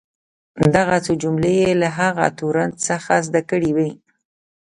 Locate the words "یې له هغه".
1.61-2.25